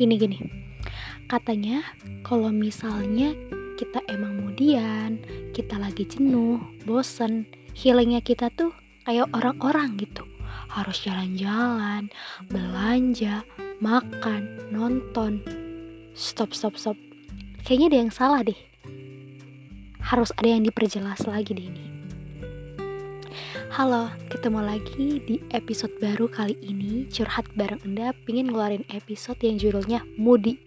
[0.00, 0.38] gini gini.
[1.28, 1.84] Katanya
[2.24, 3.36] kalau misalnya
[3.76, 5.20] kita emang mudian
[5.52, 6.56] kita lagi jenuh
[6.88, 7.44] bosen
[7.76, 8.72] healingnya kita tuh
[9.04, 10.24] kayak orang-orang gitu.
[10.72, 12.08] Harus jalan-jalan
[12.48, 13.44] belanja
[13.84, 15.44] makan nonton.
[16.16, 16.96] Stop stop stop.
[17.68, 18.56] Kayaknya ada yang salah deh.
[20.00, 21.89] Harus ada yang diperjelas lagi deh ini
[23.70, 27.06] Halo, ketemu lagi di episode baru kali ini.
[27.06, 30.58] Curhat bareng Anda Pingin ngeluarin episode yang judulnya Moody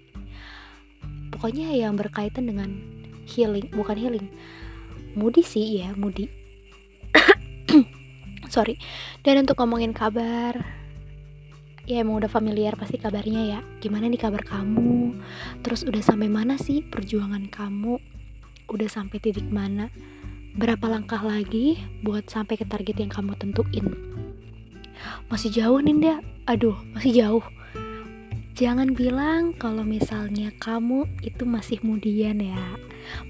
[1.28, 2.72] Pokoknya yang berkaitan dengan
[3.28, 4.32] healing Bukan healing.
[5.20, 6.32] Moody sih ya, Moody
[8.56, 8.80] Sorry.
[9.20, 10.64] Dan untuk ngomongin kabar
[11.84, 13.60] Ya emang udah familiar pasti kabarnya ya.
[13.84, 15.20] Gimana nih kabar kamu?
[15.60, 18.00] Terus udah sampai mana sih perjuangan kamu?
[18.72, 19.92] Udah sampai titik mana
[20.54, 23.90] berapa langkah lagi buat sampai ke target yang kamu tentuin?
[25.28, 27.46] Masih jauh nih ndak aduh masih jauh.
[28.54, 32.78] Jangan bilang kalau misalnya kamu itu masih mudian ya.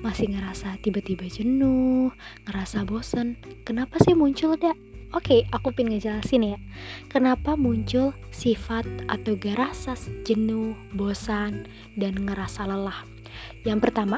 [0.04, 2.12] Masih ngerasa tiba-tiba jenuh
[2.44, 3.40] ngerasa bosen.
[3.64, 4.76] Kenapa sih muncul dak
[5.14, 6.58] Oke, aku pengen ngejelasin ya.
[7.06, 9.94] Kenapa muncul sifat atau rasa
[10.26, 13.06] jenuh, bosan, dan ngerasa lelah?
[13.62, 14.18] Yang pertama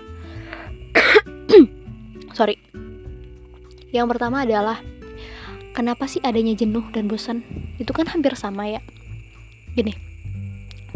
[2.37, 2.57] Sorry
[3.95, 4.83] yang pertama adalah
[5.71, 7.47] kenapa sih adanya jenuh dan bosan?
[7.79, 8.83] Itu kan hampir sama ya.
[9.71, 9.95] Gini,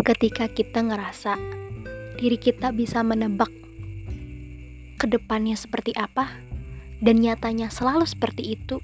[0.03, 1.39] ketika kita ngerasa
[2.19, 3.47] diri kita bisa menebak
[5.00, 6.28] ke depannya seperti apa
[7.00, 8.83] dan nyatanya selalu seperti itu,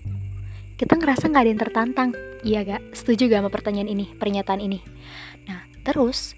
[0.79, 2.09] kita ngerasa nggak ada yang tertantang.
[2.45, 2.95] Iya gak?
[2.95, 4.79] Setuju gak sama pertanyaan ini, pernyataan ini?
[5.49, 6.37] Nah, terus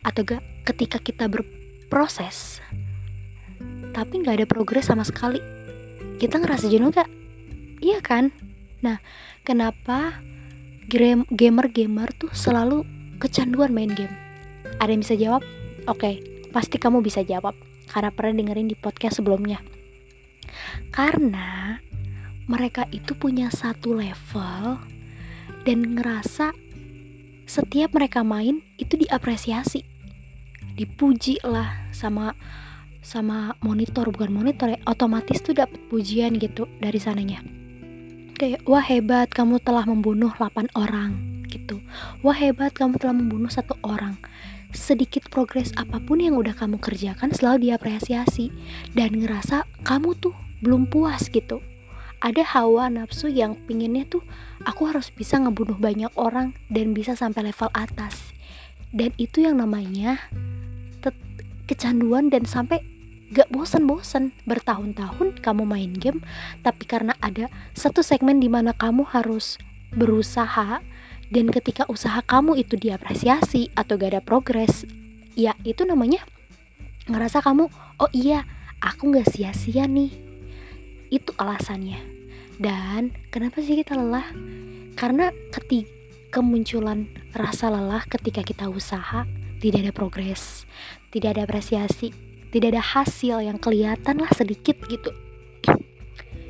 [0.00, 2.64] atau gak ketika kita berproses
[3.90, 5.42] tapi nggak ada progres sama sekali
[6.20, 7.08] kita ngerasa jenuh gak?
[7.80, 8.28] Iya kan?
[8.84, 9.00] Nah,
[9.40, 10.20] kenapa
[11.32, 12.84] gamer-gamer tuh selalu
[13.16, 14.12] kecanduan main game?
[14.76, 15.42] Ada yang bisa jawab?
[15.88, 16.20] Oke,
[16.52, 17.56] pasti kamu bisa jawab
[17.88, 19.64] karena pernah dengerin di podcast sebelumnya.
[20.92, 21.80] Karena
[22.44, 24.76] mereka itu punya satu level
[25.64, 26.52] dan ngerasa
[27.48, 29.88] setiap mereka main itu diapresiasi,
[30.76, 32.36] dipuji lah sama
[33.00, 37.40] sama monitor bukan monitor ya otomatis tuh dapat pujian gitu dari sananya.
[38.36, 41.80] Kayak wah hebat kamu telah membunuh 8 orang gitu.
[42.24, 44.16] Wah hebat kamu telah membunuh satu orang.
[44.70, 48.54] Sedikit progres apa pun yang udah kamu kerjakan selalu diapresiasi
[48.94, 50.32] dan ngerasa kamu tuh
[50.62, 51.58] belum puas gitu.
[52.20, 54.20] Ada hawa nafsu yang pinginnya tuh
[54.68, 58.36] aku harus bisa ngebunuh banyak orang dan bisa sampai level atas.
[58.92, 60.20] Dan itu yang namanya
[61.70, 62.82] kecanduan dan sampai
[63.30, 64.34] gak bosen-bosen.
[64.42, 66.18] Bertahun-tahun kamu main game
[66.66, 67.46] tapi karena ada
[67.78, 69.54] satu segmen di mana kamu harus
[69.94, 70.82] berusaha
[71.30, 74.82] dan ketika usaha kamu itu diapresiasi atau gak ada progres
[75.38, 76.26] ya itu namanya
[77.06, 77.70] ngerasa kamu
[78.02, 78.42] oh iya
[78.82, 80.10] aku gak sia-sia nih.
[81.14, 82.02] Itu alasannya.
[82.60, 84.26] Dan kenapa sih kita lelah?
[84.98, 86.00] Karena ketika
[86.30, 89.26] kemunculan rasa lelah ketika kita usaha
[89.58, 90.64] tidak ada progres
[91.10, 92.14] tidak ada apresiasi.
[92.50, 95.14] Tidak ada hasil yang kelihatan lah sedikit gitu.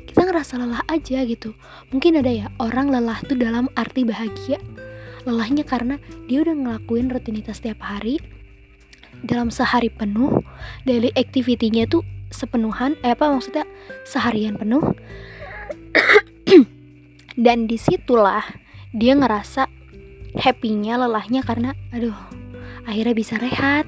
[0.09, 1.53] Kita ngerasa lelah aja gitu.
[1.93, 4.57] Mungkin ada ya orang lelah tuh dalam arti bahagia.
[5.29, 8.17] Lelahnya karena dia udah ngelakuin rutinitas setiap hari
[9.21, 10.41] dalam sehari penuh
[10.89, 12.01] daily activity-nya tuh
[12.33, 13.69] sepenuhan eh apa maksudnya?
[14.09, 14.81] Seharian penuh.
[17.45, 18.41] Dan di situlah
[18.91, 19.69] dia ngerasa
[20.35, 22.17] happy-nya lelahnya karena aduh
[22.89, 23.85] akhirnya bisa rehat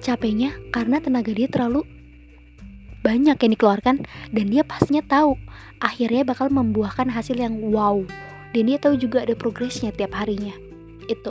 [0.00, 1.84] capeknya karena tenaga dia terlalu
[3.00, 3.96] banyak yang dikeluarkan
[4.32, 5.36] dan dia pastinya tahu
[5.80, 8.04] akhirnya bakal membuahkan hasil yang wow.
[8.50, 10.52] Dan dia tahu juga ada progresnya tiap harinya.
[11.06, 11.30] Itu.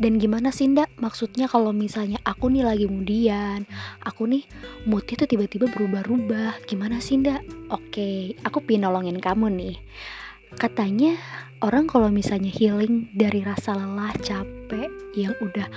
[0.00, 3.68] Dan gimana sih ndak maksudnya kalau misalnya aku nih lagi mudian
[4.00, 4.48] aku nih
[4.88, 9.76] moodnya tuh tiba-tiba berubah-ubah gimana sih ndak oke aku pin nolongin kamu nih.
[10.56, 11.20] Katanya
[11.60, 15.68] orang kalau misalnya healing dari rasa lelah capek yang udah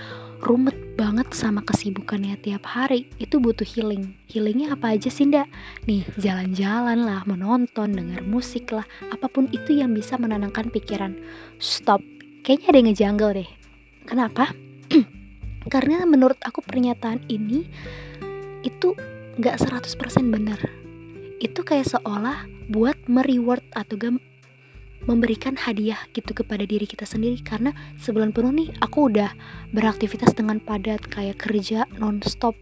[0.44, 4.12] rumet banget sama kesibukannya tiap hari itu butuh healing.
[4.28, 5.48] Healingnya apa aja sih ndak
[5.88, 11.16] nih jalan-jalan lah menonton dengar musik lah apa pun itu yang bisa menenangkan pikiran.
[11.64, 12.04] Stop.
[12.44, 13.50] Kayaknya ada yang ngejanggal deh.
[14.04, 14.52] Kenapa?
[15.74, 17.64] Karena menurut aku pernyataan ini
[18.68, 19.00] itu
[19.40, 19.96] nggak 100%
[20.28, 20.60] benar.
[21.40, 23.96] Itu kayak seolah buat mereward atau
[25.06, 27.40] memberikan hadiah gitu kepada diri kita sendiri.
[27.42, 29.32] Karena sebulan penuh nih aku udah
[29.72, 32.56] beraktivitas dengan padat kayak kerja nonstop.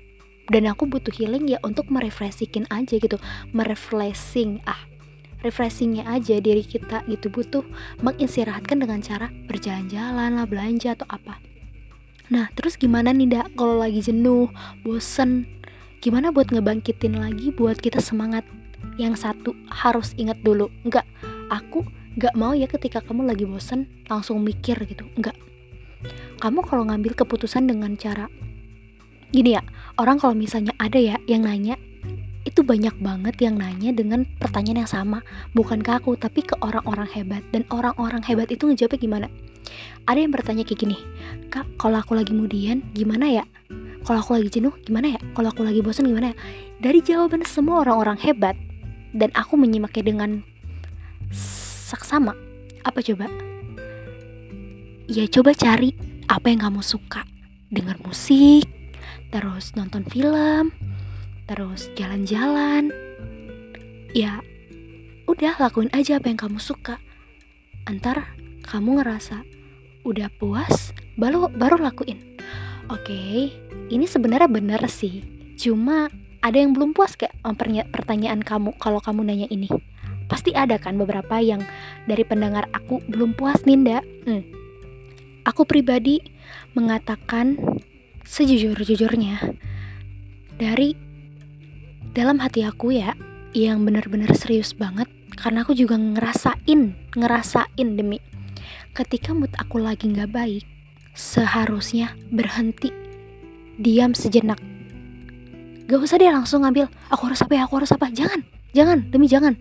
[0.51, 3.15] Dan aku butuh healing ya untuk merefreshingin aja gitu.
[3.55, 4.91] Merefreshing ah
[5.41, 7.29] refreshingnya aja diri kita gitu.
[7.29, 7.65] Butuh
[8.01, 11.41] mengistirahatkan dengan cara berjalan-jalan lah belanja atau apa.
[12.31, 14.47] Nah, terus gimana nih, Dak, kalau lagi jenuh,
[14.87, 15.43] bosen?
[15.99, 18.47] Gimana buat ngebangkitin lagi buat kita semangat?
[18.95, 21.03] Yang satu harus ingat dulu, enggak,
[21.51, 21.83] aku
[22.17, 25.35] enggak mau ya ketika kamu lagi bosen langsung mikir gitu, enggak.
[26.41, 28.25] Kamu kalau ngambil keputusan dengan cara
[29.31, 29.63] gini ya,
[29.95, 31.79] orang kalau misalnya ada ya yang nanya,
[32.43, 35.23] itu banyak banget yang nanya dengan pertanyaan yang sama,
[35.55, 36.17] bukan ke aku?
[36.19, 37.45] Tapi ke orang-orang hebat.
[37.53, 39.27] Dan orang-orang hebat itu ngejawabnya gimana?
[40.09, 40.97] ada yang bertanya kayak gini
[41.51, 43.45] kak kalau aku lagi mudian gimana ya?
[44.01, 45.19] Kalau aku lagi jenuh gimana ya?
[45.37, 46.35] Kalau aku lagi bosan gimana ya?
[46.81, 48.57] Dari jawaban semua orang-orang hebat
[49.13, 50.29] dan aku menyimaknya dengan
[51.91, 52.31] saksama
[52.87, 53.27] apa coba?
[55.11, 55.91] Ya coba cari
[56.31, 57.27] apa yang kamu suka.
[57.67, 58.63] Dengar musik
[59.31, 60.71] terus nonton film
[61.51, 62.95] terus jalan-jalan.
[64.15, 64.39] Ya
[65.27, 66.95] udah lakuin aja apa yang kamu suka.
[67.83, 69.43] Antar kamu ngerasa
[70.07, 72.39] udah puas baru baru lakuin.
[72.87, 73.51] Oke
[73.91, 75.27] ini sebenarnya bener sih.
[75.59, 76.07] Cuma
[76.39, 77.35] ada yang belum puas kayak
[77.91, 79.67] pertanyaan kamu kalau kamu nanya ini
[80.31, 81.59] pasti ada kan beberapa yang
[82.07, 84.43] dari pendengar aku belum puas Ninda hmm.
[85.43, 86.23] aku pribadi
[86.71, 87.59] mengatakan
[88.23, 89.43] sejujur-jujurnya
[90.55, 90.95] dari
[92.15, 93.11] dalam hati aku ya
[93.51, 98.23] yang benar-benar serius banget karena aku juga ngerasain ngerasain demi
[98.91, 100.65] ketika mood aku lagi nggak baik,
[101.15, 102.91] seharusnya berhenti,
[103.79, 104.59] diam sejenak.
[105.87, 108.07] Gak usah dia langsung ngambil, aku harus apa ya, aku harus apa.
[108.11, 109.55] Jangan, jangan, demi jangan.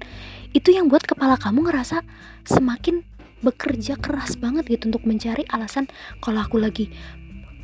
[0.50, 2.02] Itu yang buat kepala kamu ngerasa
[2.47, 3.06] semakin
[3.41, 5.88] bekerja keras banget gitu untuk mencari alasan
[6.20, 6.93] kalau aku lagi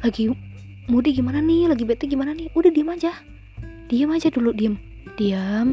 [0.00, 0.32] lagi
[0.86, 2.48] moody gimana nih, lagi bete gimana nih.
[2.54, 3.12] Udah diam aja.
[3.86, 4.78] Diam aja dulu, diam.
[5.16, 5.72] Diam,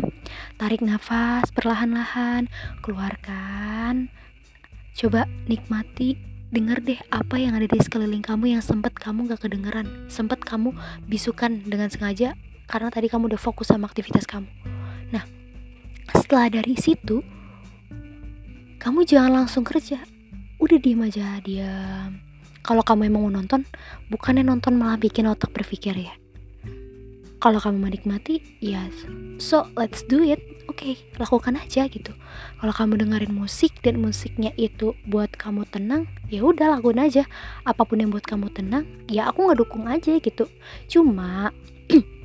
[0.55, 2.47] tarik nafas perlahan-lahan,
[2.79, 4.07] keluarkan,
[4.93, 6.21] Coba nikmati,
[6.53, 10.69] denger deh apa yang ada di sekeliling kamu yang sempat kamu gak kedengeran, sempat kamu
[11.09, 12.37] bisukan dengan sengaja
[12.69, 14.72] karena tadi kamu udah fokus sama aktivitas kamu.
[16.13, 17.25] Setelah dari situ,
[18.77, 20.01] kamu jangan langsung kerja.
[20.61, 22.21] Udah diem aja, diam.
[22.63, 23.67] Kalau kamu emang mau nonton,
[24.07, 26.15] bukannya nonton malah bikin otak berpikir ya?
[27.43, 28.87] Kalau kamu menikmati ya
[29.35, 30.39] so let's do it.
[30.71, 32.15] Oke okay, lakukan aja gitu.
[32.55, 37.27] Kalau kamu dengerin musik dan musiknya itu buat kamu tenang ya udah lakukan aja.
[37.67, 40.47] Apa pun yang buat kamu tenang ya aku nggak dukung aja gitu.
[40.87, 41.51] Cuma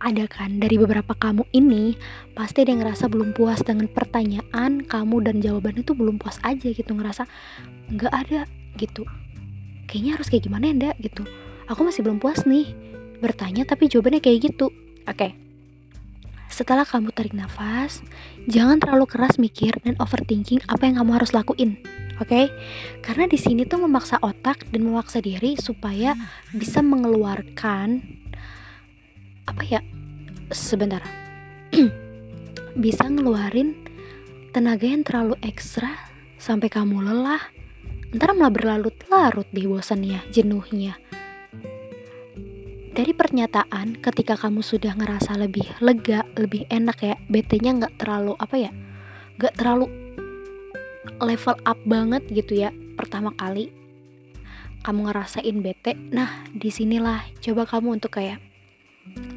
[0.00, 1.96] ada kan dari beberapa kamu ini
[2.36, 6.68] pasti ada yang ngerasa belum puas dengan pertanyaan kamu dan jawaban itu belum puas aja
[6.68, 7.24] gitu ngerasa
[7.92, 8.44] nggak ada
[8.76, 9.08] gitu
[9.88, 11.24] kayaknya harus kayak gimana ya ndak gitu
[11.66, 12.86] aku masih belum puas nih
[13.18, 14.70] bertanya tapi jawabannya kayak gitu.
[15.06, 15.16] Oke.
[15.16, 15.30] Okay.
[16.46, 18.00] Setelah kamu tarik nafas,
[18.46, 21.76] jangan terlalu keras mikir dan overthinking apa yang kamu harus lakuin.
[22.16, 22.32] Oke?
[22.32, 22.44] Okay?
[23.04, 26.16] Karena di sini tuh memaksa otak dan memaksa diri supaya
[26.54, 28.00] bisa mengeluarkan
[29.46, 29.80] apa ya?
[30.50, 31.02] Sebentar.
[32.76, 33.72] bisa ngeluarin
[34.52, 35.94] tenaga yang terlalu ekstra
[36.36, 37.42] sampai kamu lelah.
[38.14, 40.94] Ntar malah berlarut-larut deh bosannya, jenuhnya
[42.96, 48.56] dari pernyataan ketika kamu sudah ngerasa lebih lega, lebih enak ya, BT-nya nggak terlalu apa
[48.56, 48.72] ya,
[49.36, 49.92] nggak terlalu
[51.20, 53.68] level up banget gitu ya pertama kali
[54.80, 55.92] kamu ngerasain bete.
[55.92, 58.40] Nah di sinilah coba kamu untuk kayak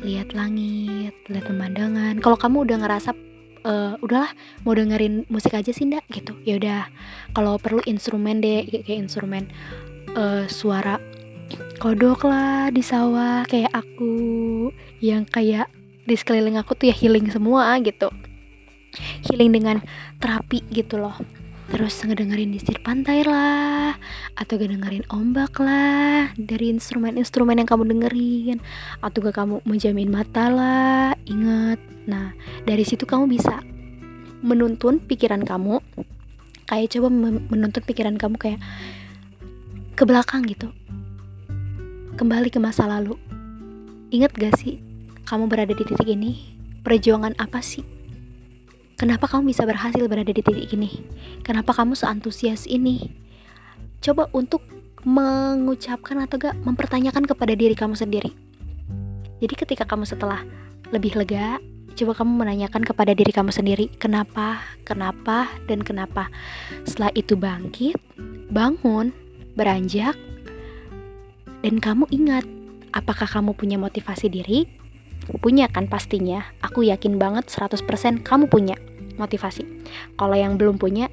[0.04, 2.20] lihat langit, lihat pemandangan.
[2.24, 3.10] Kalau kamu udah ngerasa
[3.68, 4.32] uh, udahlah
[4.64, 6.36] mau dengerin musik aja sih ndak gitu.
[6.48, 6.82] Ya udah
[7.36, 9.52] kalau perlu instrumen deh kayak instrumen
[10.16, 11.00] uh, suara
[11.82, 14.14] kodok lah di sawah kayak aku
[15.02, 15.68] yang kayak
[16.06, 18.10] di sekeliling aku tuh ya healing semua gitu.
[19.30, 19.78] Healing dengan
[20.18, 21.14] terapi gitu loh
[21.70, 23.94] terus ngedengerin disir pantai lah
[24.36, 28.58] atau ngedengerin ombak lah dari instrumen-instrumen yang kamu dengerin
[29.00, 31.78] atau gak kamu menjamin mata lah ingat
[32.10, 32.34] nah
[32.66, 33.62] dari situ kamu bisa
[34.42, 35.78] menuntun pikiran kamu
[36.66, 37.08] kayak coba
[37.50, 38.60] menuntun pikiran kamu kayak
[39.94, 40.74] ke belakang gitu
[42.20, 43.16] Kembali ke masa lalu.
[44.12, 44.84] Ingat gak sih,
[45.24, 46.52] kamu berada di titik ini?
[46.84, 47.99] Perjuangan apa sih?
[49.00, 50.92] Kenapa kamu bisa berhasil berada di titik ini?
[51.40, 53.08] Kenapa kamu seantusias ini?
[54.04, 54.60] Coba untuk
[55.08, 58.36] mengucapkan atau gak mempertanyakan kepada diri kamu sendiri.
[59.40, 60.44] Jadi ketika kamu setelah
[60.92, 61.64] lebih lega,
[61.96, 66.28] coba kamu menanyakan kepada diri kamu sendiri, kenapa, kenapa, dan kenapa.
[66.84, 67.96] Setelah itu bangkit,
[68.52, 69.16] bangun,
[69.56, 70.20] beranjak,
[71.64, 72.44] dan kamu ingat,
[72.92, 74.68] apakah kamu punya motivasi diri?
[75.40, 76.44] Punya kan pastinya.
[76.60, 78.76] Aku yakin banget 100% kamu punya
[79.20, 79.68] motivasi.
[80.16, 81.12] Kalau yang belum punya,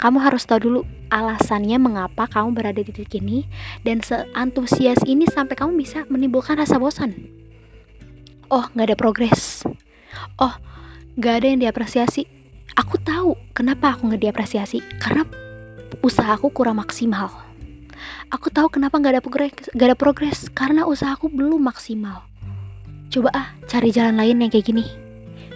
[0.00, 0.80] kamu harus tahu dulu
[1.12, 3.44] alasannya mengapa kamu berada di titik ini
[3.84, 7.12] dan seantusias ini sampai kamu bisa menimbulkan rasa bosan.
[8.48, 9.66] Oh, nggak ada progres.
[10.40, 10.54] Oh,
[11.20, 12.24] nggak ada yang diapresiasi.
[12.78, 15.26] Aku tahu kenapa aku nggak diapresiasi karena
[16.00, 17.28] usahaku kurang maksimal.
[18.32, 22.24] Aku tahu kenapa nggak ada progres, gak ada progres karena usahaku belum maksimal.
[23.10, 25.09] Coba ah cari jalan lain yang kayak gini.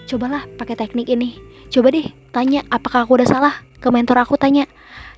[0.04, 1.40] Cobalah pakai teknik ini.
[1.72, 3.54] Coba deh tanya apakah aku udah salah.
[3.80, 4.68] Ke mentor aku tanya.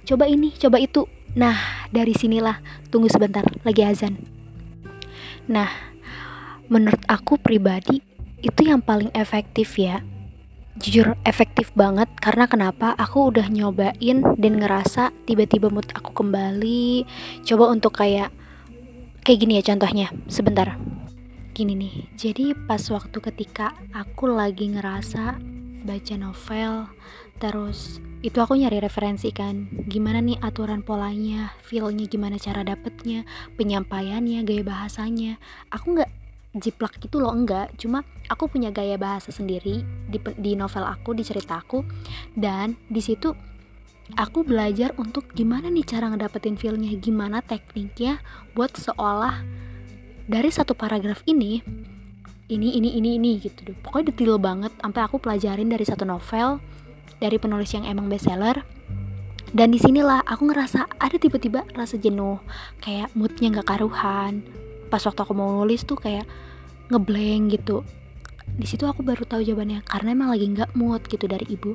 [0.07, 1.07] Coba ini, coba itu.
[1.35, 1.59] Nah,
[1.90, 4.16] dari sinilah tunggu sebentar lagi azan.
[5.50, 5.69] Nah,
[6.71, 8.02] menurut aku pribadi
[8.43, 10.02] itu yang paling efektif ya.
[10.76, 17.09] Jujur efektif banget karena kenapa aku udah nyobain dan ngerasa tiba-tiba mood aku kembali.
[17.43, 18.28] Coba untuk kayak
[19.25, 20.12] kayak gini ya contohnya.
[20.28, 20.95] Sebentar.
[21.56, 22.12] Gini nih.
[22.20, 25.40] Jadi pas waktu ketika aku lagi ngerasa
[25.88, 26.92] baca novel
[27.40, 33.22] terus itu aku nyari referensi kan gimana nih aturan polanya feelnya gimana cara dapetnya
[33.54, 35.32] penyampaiannya gaya bahasanya
[35.70, 36.10] aku nggak
[36.56, 41.22] jiplak gitu loh enggak cuma aku punya gaya bahasa sendiri di, di novel aku di
[41.22, 41.84] cerita aku
[42.32, 43.36] dan di situ
[44.16, 48.18] aku belajar untuk gimana nih cara ngedapetin feelnya gimana tekniknya
[48.56, 49.44] buat seolah
[50.26, 51.62] dari satu paragraf ini
[52.47, 53.75] ini ini ini ini gitu deh.
[53.78, 56.62] Pokoknya detail banget sampai aku pelajarin dari satu novel
[57.18, 58.62] dari penulis yang emang bestseller.
[59.50, 62.38] Dan di sinilah aku ngerasa ada tiba-tiba rasa jenuh
[62.83, 64.47] kayak moodnya nggak karuhan.
[64.90, 66.26] Pas waktu aku mau nulis tuh kayak
[66.90, 67.83] ngeblank gitu.
[68.47, 71.75] Di situ aku baru tahu jawabannya karena emang lagi nggak mood gitu dari ibu.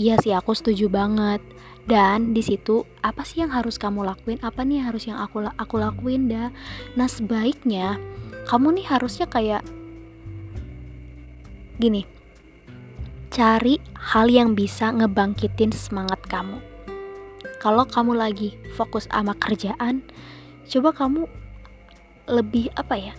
[0.00, 1.44] Iya sih aku setuju banget
[1.86, 5.46] dan di situ apa sih yang harus kamu lakuin apa nih yang harus yang aku
[5.54, 6.50] aku lakuin dah
[6.98, 7.96] nah sebaiknya
[8.46, 9.62] kamu nih harusnya kayak
[11.76, 12.08] Gini,
[13.28, 16.56] cari hal yang bisa ngebangkitin semangat kamu.
[17.60, 20.00] Kalau kamu lagi fokus sama kerjaan,
[20.64, 21.28] coba kamu
[22.32, 23.12] lebih apa ya?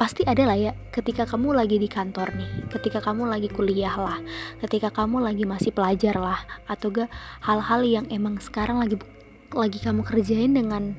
[0.00, 4.16] Pasti ada lah ya ketika kamu lagi di kantor nih, ketika kamu lagi kuliah lah,
[4.64, 7.12] ketika kamu lagi masih pelajar lah, atau gak
[7.44, 8.96] hal-hal yang emang sekarang lagi
[9.52, 10.96] lagi kamu kerjain dengan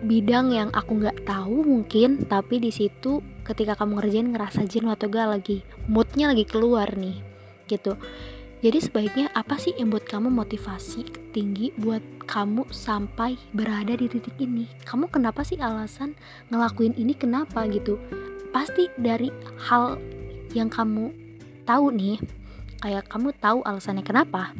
[0.00, 5.12] bidang yang aku nggak tahu mungkin tapi di situ ketika kamu ngerjain ngerasa jenuh atau
[5.12, 7.20] gak lagi moodnya lagi keluar nih
[7.68, 8.00] gitu
[8.60, 14.36] jadi sebaiknya apa sih yang buat kamu motivasi tinggi buat kamu sampai berada di titik
[14.36, 14.68] ini?
[14.84, 16.12] Kamu kenapa sih alasan
[16.52, 17.96] ngelakuin ini kenapa gitu?
[18.52, 19.32] Pasti dari
[19.64, 19.96] hal
[20.52, 21.08] yang kamu
[21.64, 22.20] tahu nih
[22.84, 24.52] kayak kamu tahu alasannya kenapa.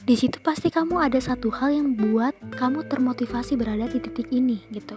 [0.00, 4.64] Di situ pasti kamu ada satu hal yang buat kamu termotivasi berada di titik ini
[4.72, 4.96] gitu.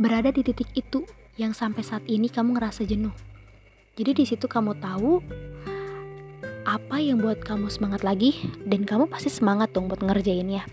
[0.00, 1.04] Berada di titik itu
[1.36, 3.12] yang sampai saat ini kamu ngerasa jenuh.
[3.98, 5.20] Jadi di situ kamu tahu
[6.68, 8.36] apa yang buat kamu semangat lagi
[8.68, 10.68] dan kamu pasti semangat dong buat ngerjainnya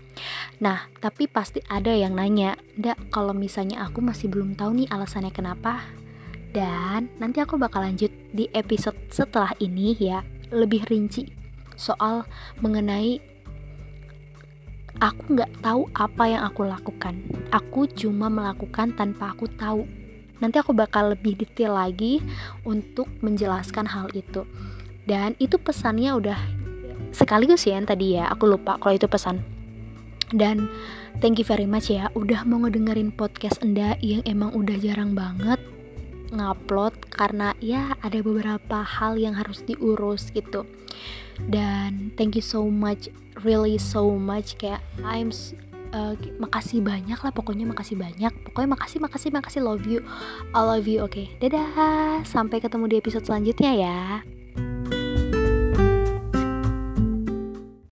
[0.60, 5.32] nah tapi pasti ada yang nanya ndak kalau misalnya aku masih belum tahu nih alasannya
[5.32, 5.80] kenapa
[6.52, 10.20] dan nanti aku bakal lanjut di episode setelah ini ya
[10.52, 11.32] lebih rinci
[11.80, 12.28] soal
[12.60, 13.36] mengenai
[15.00, 17.14] aku nggak tahu apa yang aku lakukan.
[17.52, 19.84] Aku cuma melakukan tanpa aku tahu.
[20.40, 22.20] Nanti aku bakal lebih detail lagi
[22.64, 24.44] untuk menjelaskan hal itu.
[25.06, 26.38] Dan itu pesannya udah
[27.14, 28.28] sekaligus ya yang tadi ya.
[28.34, 29.40] Aku lupa kalau itu pesan.
[30.34, 30.66] Dan
[31.22, 35.56] thank you very much ya udah mau ngedengerin podcast Enda yang emang udah jarang banget
[36.34, 40.66] ngupload karena ya ada beberapa hal yang harus diurus gitu
[41.46, 43.06] dan thank you so much
[43.46, 45.30] really so much kayak I'm
[45.94, 50.02] uh, makasih banyak lah pokoknya makasih banyak pokoknya makasih makasih makasih love you
[50.52, 51.30] I love you oke okay.
[51.38, 54.00] dadah sampai ketemu di episode selanjutnya ya